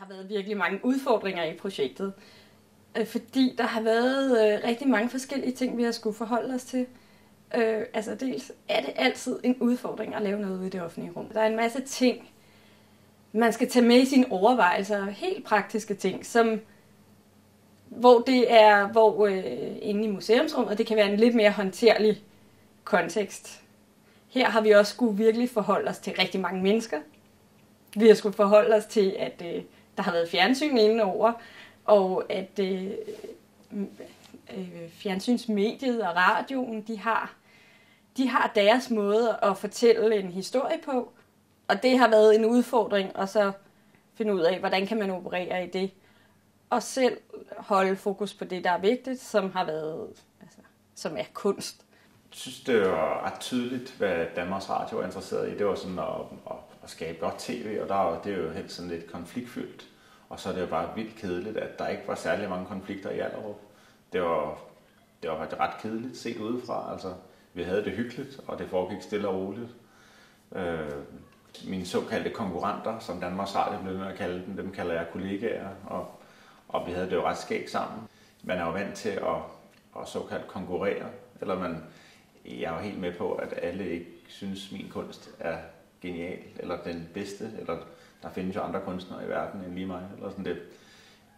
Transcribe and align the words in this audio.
Har 0.00 0.06
været 0.08 0.28
virkelig 0.28 0.56
mange 0.56 0.80
udfordringer 0.82 1.44
i 1.44 1.56
projektet, 1.56 2.12
øh, 2.98 3.06
fordi 3.06 3.54
der 3.58 3.64
har 3.64 3.80
været 3.80 4.54
øh, 4.54 4.68
rigtig 4.68 4.88
mange 4.88 5.10
forskellige 5.10 5.52
ting, 5.52 5.76
vi 5.76 5.82
har 5.82 5.92
skulle 5.92 6.16
forholde 6.16 6.54
os 6.54 6.64
til. 6.64 6.86
Øh, 7.54 7.82
altså 7.94 8.14
dels 8.14 8.52
er 8.68 8.80
det 8.80 8.92
altid 8.96 9.40
en 9.44 9.56
udfordring 9.60 10.14
at 10.14 10.22
lave 10.22 10.40
noget 10.40 10.58
ude 10.58 10.66
i 10.66 10.70
det 10.70 10.82
offentlige 10.82 11.12
rum. 11.16 11.26
Der 11.26 11.40
er 11.40 11.46
en 11.46 11.56
masse 11.56 11.80
ting, 11.80 12.30
man 13.32 13.52
skal 13.52 13.68
tage 13.68 13.84
med 13.86 13.96
i 13.96 14.04
sine 14.04 14.32
overvejelser, 14.32 15.10
helt 15.10 15.44
praktiske 15.44 15.94
ting, 15.94 16.26
som 16.26 16.60
hvor 17.86 18.20
det 18.20 18.52
er, 18.52 18.88
hvor 18.88 19.26
øh, 19.26 19.76
inde 19.82 20.04
i 20.04 20.10
museumsrummet, 20.10 20.78
det 20.78 20.86
kan 20.86 20.96
være 20.96 21.12
en 21.12 21.20
lidt 21.20 21.34
mere 21.34 21.50
håndterlig 21.50 22.22
kontekst. 22.84 23.62
Her 24.28 24.46
har 24.50 24.60
vi 24.60 24.70
også 24.70 24.92
skulle 24.92 25.16
virkelig 25.16 25.50
forholde 25.50 25.88
os 25.88 25.98
til 25.98 26.12
rigtig 26.18 26.40
mange 26.40 26.62
mennesker. 26.62 27.00
Vi 27.96 28.06
har 28.06 28.14
skulle 28.14 28.36
forholde 28.36 28.76
os 28.76 28.84
til, 28.84 29.16
at 29.18 29.42
øh, 29.54 29.62
der 30.00 30.04
har 30.04 30.12
været 30.12 30.28
fjernsyn 30.28 30.76
indenover, 30.76 31.32
og 31.84 32.24
at 32.28 32.58
øh, 32.58 32.90
øh, 34.56 34.90
fjernsynsmediet 34.90 36.02
og 36.02 36.16
radioen, 36.16 36.82
de 36.82 36.98
har, 36.98 37.34
de 38.16 38.28
har 38.28 38.52
deres 38.54 38.90
måde 38.90 39.38
at 39.42 39.58
fortælle 39.58 40.16
en 40.16 40.30
historie 40.30 40.78
på, 40.84 41.12
og 41.68 41.82
det 41.82 41.98
har 41.98 42.08
været 42.08 42.34
en 42.38 42.44
udfordring, 42.44 43.16
og 43.16 43.28
så 43.28 43.52
finde 44.14 44.34
ud 44.34 44.40
af, 44.40 44.58
hvordan 44.58 44.86
kan 44.86 44.98
man 44.98 45.10
operere 45.10 45.64
i 45.64 45.70
det, 45.70 45.90
og 46.70 46.82
selv 46.82 47.18
holde 47.58 47.96
fokus 47.96 48.34
på 48.34 48.44
det, 48.44 48.64
der 48.64 48.70
er 48.70 48.80
vigtigt, 48.80 49.20
som 49.20 49.52
har 49.52 49.64
været, 49.64 50.08
altså, 50.40 50.58
som 50.94 51.16
er 51.16 51.24
kunst. 51.34 51.84
Jeg 52.30 52.36
synes, 52.36 52.60
det 52.60 52.80
var 52.80 53.26
ret 53.26 53.40
tydeligt, 53.40 53.94
hvad 53.98 54.26
Danmarks 54.36 54.70
Radio 54.70 54.98
er 54.98 55.04
interesseret 55.04 55.52
i. 55.52 55.58
Det 55.58 55.66
var 55.66 55.74
sådan 55.74 55.98
at, 55.98 56.04
at, 56.50 56.69
at 56.82 56.90
skabe 56.90 57.18
godt 57.20 57.38
tv, 57.38 57.78
og 57.82 57.88
der, 57.88 58.20
det 58.24 58.32
er 58.34 58.42
jo 58.42 58.50
helt 58.50 58.72
sådan 58.72 58.90
lidt 58.90 59.12
konfliktfyldt. 59.12 59.86
Og 60.28 60.40
så 60.40 60.48
er 60.48 60.52
det 60.52 60.60
jo 60.60 60.66
bare 60.66 60.94
vildt 60.96 61.16
kedeligt, 61.16 61.56
at 61.56 61.78
der 61.78 61.88
ikke 61.88 62.02
var 62.06 62.14
særlig 62.14 62.48
mange 62.48 62.66
konflikter 62.66 63.10
i 63.10 63.18
Allerup. 63.18 63.60
Det 64.12 64.22
var, 64.22 64.58
det 65.22 65.30
var 65.30 65.38
faktisk 65.38 65.60
ret 65.60 65.80
kedeligt 65.82 66.16
set 66.16 66.36
udefra. 66.36 66.92
Altså, 66.92 67.14
vi 67.54 67.62
havde 67.62 67.84
det 67.84 67.92
hyggeligt, 67.92 68.40
og 68.46 68.58
det 68.58 68.68
foregik 68.68 69.02
stille 69.02 69.28
og 69.28 69.34
roligt. 69.34 69.68
Øh, 70.52 70.90
mine 71.66 71.86
såkaldte 71.86 72.30
konkurrenter, 72.30 72.98
som 72.98 73.20
Danmarks 73.20 73.56
Radio 73.56 73.82
blev 73.82 73.98
med 73.98 74.06
at 74.06 74.16
kalde 74.16 74.46
dem, 74.46 74.56
dem 74.56 74.72
kalder 74.72 74.94
jeg 74.94 75.06
kollegaer, 75.12 75.68
og, 75.86 76.10
og 76.68 76.86
vi 76.86 76.92
havde 76.92 77.06
det 77.06 77.16
jo 77.16 77.26
ret 77.26 77.38
skægt 77.38 77.70
sammen. 77.70 78.08
Man 78.42 78.58
er 78.58 78.66
jo 78.66 78.72
vant 78.72 78.94
til 78.94 79.08
at, 79.08 79.36
at 80.00 80.08
såkaldt 80.08 80.48
konkurrere, 80.48 81.06
eller 81.40 81.58
man, 81.58 81.84
jeg 82.44 82.62
er 82.62 82.74
jo 82.74 82.78
helt 82.78 83.00
med 83.00 83.12
på, 83.12 83.32
at 83.32 83.54
alle 83.62 83.88
ikke 83.90 84.10
synes, 84.28 84.72
min 84.72 84.88
kunst 84.90 85.30
er 85.38 85.58
genial, 86.02 86.38
eller 86.58 86.82
den 86.82 87.08
bedste, 87.14 87.50
eller 87.58 87.76
der 88.22 88.30
findes 88.30 88.56
jo 88.56 88.60
andre 88.60 88.80
kunstnere 88.84 89.24
i 89.24 89.28
verden 89.28 89.60
end 89.64 89.74
lige 89.74 89.86
mig, 89.86 90.02
eller 90.16 90.30
sådan 90.30 90.44
det. 90.44 90.58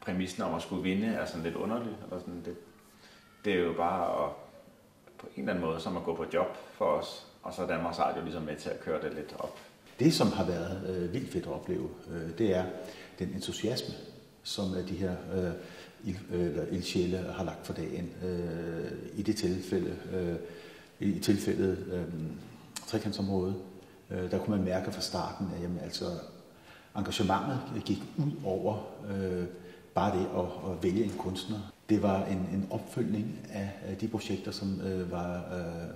Præmissen 0.00 0.42
om 0.42 0.54
at 0.54 0.62
skulle 0.62 0.82
vinde 0.82 1.06
er 1.06 1.24
sådan 1.24 1.42
lidt 1.42 1.54
underlig, 1.54 1.96
eller 2.04 2.18
sådan 2.18 2.42
det. 2.44 2.56
Det 3.44 3.52
er 3.52 3.60
jo 3.60 3.72
bare 3.72 4.24
at, 4.24 4.32
på 5.18 5.26
en 5.36 5.42
eller 5.42 5.52
anden 5.52 5.64
måde 5.64 5.80
som 5.80 5.96
at 5.96 6.04
gå 6.04 6.14
på 6.14 6.24
job 6.34 6.56
for 6.72 6.84
os, 6.84 7.26
og 7.42 7.54
så 7.54 7.62
er 7.62 7.66
Danmarks 7.66 7.98
Radio 7.98 8.22
ligesom 8.22 8.42
med 8.42 8.56
til 8.56 8.70
at 8.70 8.80
køre 8.80 9.02
det 9.02 9.14
lidt 9.14 9.34
op. 9.38 9.58
Det, 9.98 10.14
som 10.14 10.32
har 10.32 10.44
været 10.44 10.96
øh, 10.96 11.12
vildt 11.12 11.32
fedt 11.32 11.46
at 11.46 11.52
opleve, 11.52 11.88
øh, 12.10 12.38
det 12.38 12.56
er 12.56 12.64
den 13.18 13.28
entusiasme, 13.28 13.94
som 14.42 14.74
øh, 14.74 14.88
de 14.88 14.94
her 14.94 15.16
øh, 15.34 15.52
ild, 16.04 16.18
øh, 16.32 16.46
eller 16.46 16.66
ildsjæle 16.66 17.18
har 17.18 17.44
lagt 17.44 17.66
for 17.66 17.72
dagen. 17.72 18.12
Øh, 18.24 19.18
I 19.18 19.22
det 19.22 19.36
tilfælde, 19.36 19.96
øh, 20.12 20.36
i 21.08 21.18
tilfældet 21.18 21.78
øh, 21.92 22.04
trekantsområdet, 22.86 23.56
øh, 24.10 24.30
der 24.30 24.38
kunne 24.38 24.56
man 24.56 24.64
mærke 24.64 24.92
fra 24.92 25.00
starten, 25.00 25.46
at 25.56 25.62
jamen, 25.62 25.78
altså, 25.78 26.04
engagementet 26.96 27.84
gik 27.84 28.02
ud 28.18 28.32
over 28.44 28.78
øh, 29.10 29.44
bare 29.94 30.18
det 30.18 30.26
at, 30.36 30.72
at 30.72 30.82
vælge 30.82 31.04
en 31.04 31.14
kunstner. 31.18 31.58
Det 31.88 32.02
var 32.02 32.24
en, 32.24 32.38
en 32.38 32.66
opfølgning 32.70 33.38
af, 33.52 33.70
af 33.86 33.96
de 33.96 34.08
projekter, 34.08 34.50
som 34.50 34.80
øh, 34.80 35.12
var 35.12 35.44
øh, 35.56 35.88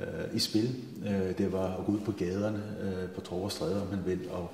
øh, 0.00 0.36
i 0.36 0.38
spil. 0.38 0.74
Øh, 1.06 1.38
det 1.38 1.52
var 1.52 1.76
at 1.76 1.86
gå 1.86 1.92
ud 1.92 2.00
på 2.00 2.12
gaderne, 2.12 2.62
øh, 2.80 3.10
på 3.10 3.20
Torv 3.20 3.44
og 3.44 3.52
Stræde, 3.52 3.82
om 3.82 3.88
man 3.88 4.06
vil, 4.06 4.28
og 4.30 4.50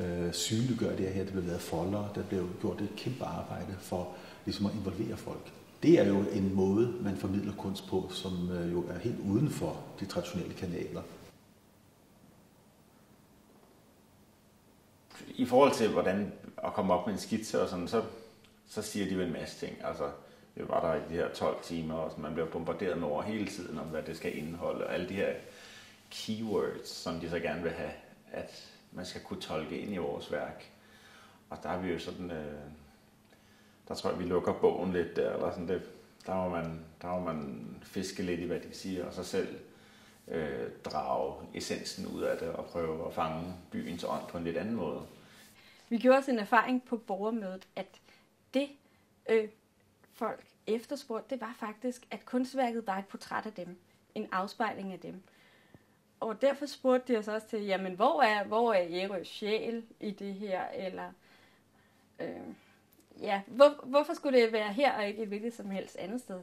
øh, 0.00 0.32
synliggøre 0.32 0.96
det 0.96 1.08
her. 1.08 1.24
Det 1.24 1.32
blev 1.32 1.44
lavet 1.44 1.60
folder, 1.60 2.12
der 2.14 2.22
blev 2.22 2.48
gjort 2.60 2.80
et 2.80 2.96
kæmpe 2.96 3.24
arbejde 3.24 3.74
for 3.78 4.08
ligesom 4.44 4.66
at 4.66 4.72
involvere 4.74 5.16
folk. 5.16 5.52
Det 5.82 6.00
er 6.00 6.08
jo 6.08 6.24
en 6.32 6.54
måde, 6.54 6.94
man 7.00 7.16
formidler 7.16 7.52
kunst 7.52 7.88
på, 7.88 8.08
som 8.10 8.50
øh, 8.50 8.72
jo 8.72 8.84
er 8.88 8.98
helt 8.98 9.20
uden 9.28 9.50
for 9.50 9.76
de 10.00 10.04
traditionelle 10.04 10.54
kanaler. 10.54 11.02
I 15.40 15.46
forhold 15.46 15.74
til, 15.74 15.88
hvordan 15.88 16.32
at 16.64 16.72
komme 16.72 16.94
op 16.94 17.06
med 17.06 17.14
en 17.14 17.20
skitse 17.20 17.62
og 17.62 17.68
sådan, 17.68 17.88
så, 17.88 18.02
så 18.68 18.82
siger 18.82 19.06
de 19.06 19.14
jo 19.14 19.20
en 19.20 19.32
masse 19.32 19.66
ting. 19.66 19.84
Altså, 19.84 20.10
det 20.54 20.68
var 20.68 20.80
der 20.80 20.94
i 20.94 21.08
de 21.08 21.14
her 21.14 21.32
12 21.32 21.56
timer, 21.62 21.94
og 21.94 22.20
man 22.20 22.32
bliver 22.32 22.48
bombarderet 22.48 22.98
med 22.98 23.08
over 23.08 23.22
hele 23.22 23.46
tiden 23.46 23.78
om, 23.78 23.86
hvad 23.86 24.02
det 24.02 24.16
skal 24.16 24.38
indeholde, 24.38 24.86
og 24.86 24.94
alle 24.94 25.08
de 25.08 25.14
her 25.14 25.32
keywords, 26.10 26.88
som 26.88 27.20
de 27.20 27.30
så 27.30 27.38
gerne 27.38 27.62
vil 27.62 27.72
have, 27.72 27.90
at 28.32 28.70
man 28.92 29.06
skal 29.06 29.20
kunne 29.20 29.40
tolke 29.40 29.78
ind 29.78 29.92
i 29.92 29.96
vores 29.96 30.32
værk. 30.32 30.70
Og 31.50 31.58
der 31.62 31.68
er 31.68 31.78
vi 31.80 31.92
jo 31.92 31.98
sådan, 31.98 32.30
øh, 32.30 32.60
der 33.88 33.94
tror 33.94 34.10
jeg, 34.10 34.18
vi 34.18 34.24
lukker 34.24 34.52
bogen 34.52 34.92
lidt 34.92 35.16
der, 35.16 35.32
eller 35.32 35.50
sådan 35.50 35.68
det, 35.68 35.82
der 36.26 36.34
må 36.34 36.48
man, 36.48 36.84
der 37.02 37.08
må 37.08 37.20
man 37.20 37.66
fiske 37.82 38.22
lidt 38.22 38.40
i, 38.40 38.44
hvad 38.44 38.60
de 38.60 38.74
siger, 38.74 39.06
og 39.06 39.14
så 39.14 39.24
selv 39.24 39.58
øh, 40.28 40.68
drage 40.84 41.34
essensen 41.54 42.06
ud 42.06 42.22
af 42.22 42.38
det, 42.38 42.48
og 42.48 42.64
prøve 42.64 43.06
at 43.06 43.14
fange 43.14 43.54
byens 43.70 44.04
ånd 44.04 44.22
på 44.28 44.38
en 44.38 44.44
lidt 44.44 44.56
anden 44.56 44.74
måde. 44.74 45.00
Vi 45.90 45.98
gjorde 45.98 46.18
også 46.18 46.30
en 46.30 46.38
erfaring 46.38 46.84
på 46.84 46.96
borgermødet, 46.96 47.68
at 47.76 48.00
det 48.54 48.68
øh, 49.28 49.48
folk 50.12 50.46
efterspurgte, 50.66 51.34
det 51.34 51.40
var 51.40 51.54
faktisk, 51.58 52.06
at 52.10 52.24
kunstværket 52.24 52.86
var 52.86 52.98
et 52.98 53.06
portræt 53.06 53.46
af 53.46 53.52
dem. 53.52 53.78
En 54.14 54.28
afspejling 54.32 54.92
af 54.92 55.00
dem. 55.00 55.22
Og 56.20 56.42
derfor 56.42 56.66
spurgte 56.66 57.12
de 57.12 57.18
os 57.18 57.28
også 57.28 57.46
til, 57.46 57.64
jamen 57.64 57.94
hvor 57.94 58.22
er, 58.22 58.44
hvor 58.44 58.72
er 58.72 58.82
Jerøs 58.82 59.28
sjæl 59.28 59.84
i 60.00 60.10
det 60.10 60.34
her? 60.34 60.68
Eller, 60.68 61.12
øh, 62.20 62.54
ja, 63.20 63.42
hvor, 63.46 63.84
hvorfor 63.84 64.14
skulle 64.14 64.40
det 64.40 64.52
være 64.52 64.72
her 64.72 64.92
og 64.92 65.06
ikke 65.06 65.22
et 65.22 65.28
hvilket 65.28 65.54
som 65.54 65.70
helst 65.70 65.96
andet 65.96 66.20
sted? 66.20 66.42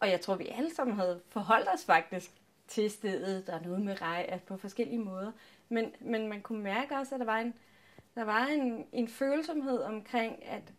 Og 0.00 0.10
jeg 0.10 0.20
tror, 0.20 0.34
vi 0.36 0.46
alle 0.46 0.74
sammen 0.74 0.96
havde 0.96 1.20
forholdt 1.28 1.68
os 1.74 1.84
faktisk 1.84 2.30
til 2.68 2.90
stedet. 2.90 3.46
Der 3.46 3.52
er 3.52 3.62
noget 3.62 3.80
med 3.80 4.02
rej 4.02 4.38
på 4.46 4.56
forskellige 4.56 4.98
måder. 4.98 5.32
Men, 5.68 5.92
men 6.00 6.28
man 6.28 6.42
kunne 6.42 6.62
mærke 6.62 6.96
også, 6.96 7.14
at 7.14 7.18
der 7.18 7.26
var 7.26 7.38
en, 7.38 7.54
der 8.18 8.24
var 8.24 8.46
en, 8.46 8.84
en 8.92 9.08
følsomhed 9.08 9.78
omkring, 9.82 10.46
at 10.46 10.72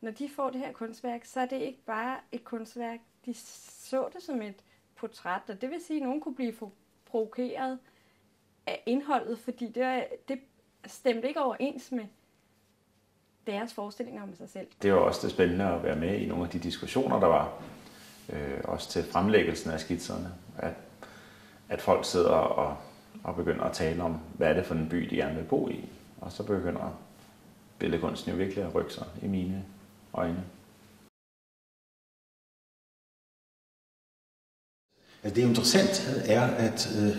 når 0.00 0.10
de 0.10 0.28
får 0.36 0.50
det 0.50 0.60
her 0.60 0.72
kunstværk, 0.72 1.24
så 1.24 1.40
er 1.40 1.46
det 1.46 1.56
ikke 1.56 1.84
bare 1.86 2.16
et 2.32 2.44
kunstværk. 2.44 2.98
De 3.26 3.34
så 3.34 4.08
det 4.12 4.22
som 4.22 4.42
et 4.42 4.54
portræt, 4.96 5.42
og 5.48 5.60
det 5.60 5.70
vil 5.70 5.80
sige, 5.86 5.96
at 5.96 6.02
nogen 6.02 6.20
kunne 6.20 6.34
blive 6.34 6.54
provokeret 7.06 7.78
af 8.66 8.82
indholdet, 8.86 9.38
fordi 9.38 9.68
det, 9.68 10.04
det 10.28 10.40
stemte 10.86 11.28
ikke 11.28 11.40
overens 11.40 11.92
med 11.92 12.04
deres 13.46 13.74
forestillinger 13.74 14.22
om 14.22 14.34
sig 14.34 14.48
selv. 14.48 14.66
Det 14.82 14.92
var 14.92 14.98
også 14.98 15.20
det 15.26 15.30
spændende 15.30 15.64
at 15.64 15.82
være 15.82 15.96
med 15.96 16.18
i 16.18 16.26
nogle 16.26 16.44
af 16.44 16.50
de 16.50 16.58
diskussioner, 16.58 17.20
der 17.20 17.26
var, 17.26 17.62
øh, 18.32 18.60
også 18.64 18.88
til 18.88 19.04
fremlæggelsen 19.04 19.70
af 19.70 19.80
skitserne, 19.80 20.32
at, 20.58 20.74
at 21.68 21.80
folk 21.80 22.04
sidder 22.04 22.30
og, 22.30 22.76
og 23.24 23.36
begynder 23.36 23.64
at 23.64 23.72
tale 23.72 24.02
om, 24.02 24.20
hvad 24.36 24.48
er 24.48 24.54
det 24.54 24.66
for 24.66 24.74
en 24.74 24.88
by, 24.88 24.96
de 24.96 25.16
gerne 25.16 25.36
vil 25.36 25.44
bo 25.44 25.68
i. 25.68 25.88
Og 26.20 26.32
så 26.32 26.42
begynder 26.42 26.98
billedkunsten 27.78 28.30
jo 28.30 28.36
virkelig 28.36 28.64
at 28.64 28.74
rykke 28.74 28.92
sig 28.92 29.06
i 29.22 29.26
mine 29.26 29.64
øjne. 30.14 30.44
Altså 35.22 35.34
det 35.40 35.48
interessant 35.48 36.22
er, 36.26 36.42
at 36.42 36.88
øh, 36.98 37.16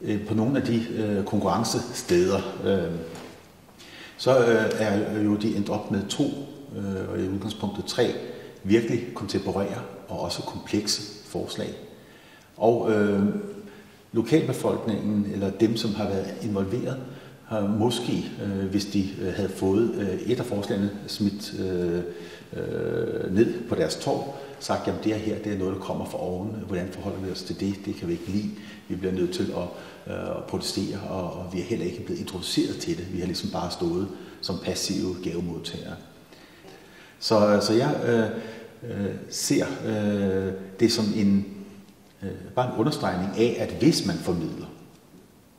øh, 0.00 0.26
på 0.26 0.34
nogle 0.34 0.60
af 0.60 0.66
de 0.66 0.86
øh, 0.94 1.24
konkurrencesteder, 1.24 2.40
øh, 2.64 2.98
så 4.16 4.38
øh, 4.38 4.70
er 4.78 5.20
jo 5.20 5.36
de 5.36 5.56
endt 5.56 5.68
op 5.68 5.90
med 5.90 6.08
to, 6.08 6.24
øh, 6.76 7.10
og 7.10 7.18
i 7.20 7.28
udgangspunktet 7.28 7.84
tre, 7.84 8.14
virkelig 8.64 9.14
kontemporære 9.14 9.82
og 10.08 10.20
også 10.20 10.42
komplekse 10.42 11.28
forslag. 11.28 11.74
Og 12.56 12.92
øh, 12.92 13.22
lokalbefolkningen, 14.12 15.30
eller 15.32 15.50
dem, 15.50 15.76
som 15.76 15.94
har 15.94 16.08
været 16.08 16.34
involveret, 16.42 16.98
har 17.48 17.66
måske, 17.66 18.30
øh, 18.42 18.66
hvis 18.66 18.84
de 18.84 19.08
øh, 19.20 19.34
havde 19.34 19.48
fået 19.48 19.94
øh, 19.94 20.32
et 20.32 20.40
af 20.40 20.46
forslagene 20.46 20.90
smidt 21.06 21.54
øh, 21.60 22.02
øh, 22.56 23.34
ned 23.34 23.68
på 23.68 23.74
deres 23.74 23.96
torv, 23.96 24.34
sagt, 24.60 24.86
jamen 24.86 25.00
det 25.04 25.14
her 25.14 25.38
det 25.38 25.52
er 25.52 25.58
noget, 25.58 25.74
der 25.74 25.80
kommer 25.80 26.04
fra 26.04 26.22
oven. 26.22 26.64
Hvordan 26.66 26.88
forholder 26.92 27.18
vi 27.18 27.30
os 27.30 27.42
til 27.42 27.60
det? 27.60 27.74
Det 27.84 27.94
kan 27.94 28.08
vi 28.08 28.12
ikke 28.12 28.28
lide. 28.28 28.50
Vi 28.88 28.96
bliver 28.96 29.12
nødt 29.12 29.34
til 29.34 29.42
at, 29.56 30.14
øh, 30.14 30.30
at 30.36 30.44
protestere, 30.48 30.98
og, 31.10 31.32
og 31.32 31.46
vi 31.52 31.60
er 31.60 31.64
heller 31.64 31.86
ikke 31.86 32.04
blevet 32.04 32.20
introduceret 32.20 32.76
til 32.76 32.96
det. 32.98 33.12
Vi 33.12 33.18
har 33.18 33.26
ligesom 33.26 33.50
bare 33.50 33.70
stået 33.70 34.08
som 34.40 34.58
passive 34.64 35.16
gavemodtagere. 35.24 35.94
Så, 37.18 37.58
så 37.62 37.72
jeg 37.72 37.96
øh, 38.08 38.30
øh, 38.90 39.14
ser 39.30 39.66
øh, 39.86 40.52
det 40.80 40.92
som 40.92 41.04
en, 41.16 41.46
øh, 42.22 42.30
bare 42.54 42.72
en 42.74 42.80
understregning 42.80 43.30
af, 43.38 43.56
at 43.58 43.74
hvis 43.80 44.06
man 44.06 44.16
formidler, 44.16 44.66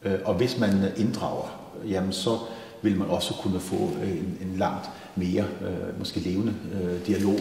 øh, 0.03 0.19
og 0.25 0.33
hvis 0.33 0.59
man 0.59 0.71
inddrager, 0.97 1.59
jamen 1.87 2.13
så 2.13 2.37
vil 2.81 2.97
man 2.97 3.09
også 3.09 3.33
kunne 3.33 3.59
få 3.59 3.75
øh, 3.75 4.11
en, 4.11 4.37
en 4.41 4.55
langt 4.57 4.89
mere, 5.15 5.45
øh, 5.61 5.99
måske 5.99 6.19
levende 6.19 6.55
øh, 6.73 7.05
dialog, 7.05 7.39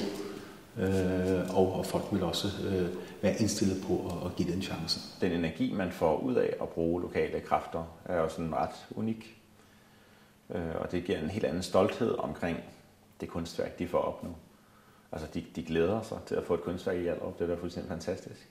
øh, 0.78 1.56
og, 1.56 1.72
og 1.72 1.86
folk 1.86 2.04
vil 2.12 2.22
også 2.22 2.48
øh, 2.68 2.88
være 3.22 3.40
indstillet 3.40 3.82
på 3.86 4.06
at, 4.06 4.30
at 4.30 4.36
give 4.36 4.52
den 4.52 4.62
chance. 4.62 5.00
Den 5.20 5.32
energi, 5.32 5.72
man 5.72 5.92
får 5.92 6.18
ud 6.18 6.34
af 6.34 6.56
at 6.62 6.68
bruge 6.68 7.02
lokale 7.02 7.40
kræfter, 7.40 7.84
er 8.04 8.16
jo 8.16 8.28
sådan 8.28 8.54
ret 8.54 8.86
unik. 8.90 9.36
Øh, 10.50 10.74
og 10.80 10.92
det 10.92 11.04
giver 11.04 11.18
en 11.18 11.30
helt 11.30 11.44
anden 11.44 11.62
stolthed 11.62 12.14
omkring 12.18 12.58
det 13.20 13.28
kunstværk, 13.28 13.78
de 13.78 13.88
får 13.88 13.98
op 13.98 14.24
nu. 14.24 14.30
Altså, 15.12 15.28
de, 15.34 15.44
de 15.56 15.62
glæder 15.62 16.02
sig 16.02 16.18
til 16.26 16.34
at 16.34 16.44
få 16.44 16.54
et 16.54 16.62
kunstværk 16.62 16.96
i 16.96 17.02
Hjalp. 17.02 17.38
Det 17.38 17.44
er 17.44 17.54
da 17.54 17.60
fuldstændig 17.60 17.88
fantastisk. 17.88 18.48